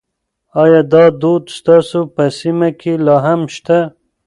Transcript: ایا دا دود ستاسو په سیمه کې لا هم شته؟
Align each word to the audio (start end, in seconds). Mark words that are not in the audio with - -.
ایا 0.61 0.81
دا 0.91 1.03
دود 1.21 1.43
ستاسو 1.57 1.99
په 2.15 2.23
سیمه 2.39 2.69
کې 2.79 2.93
لا 3.05 3.15
هم 3.25 3.41
شته؟ 3.55 3.79